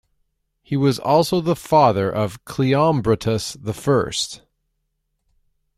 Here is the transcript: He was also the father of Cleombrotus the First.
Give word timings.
He 0.63 0.75
was 0.75 0.97
also 0.97 1.41
the 1.41 1.55
father 1.55 2.09
of 2.09 2.43
Cleombrotus 2.43 3.55
the 3.63 3.71
First. 3.71 4.41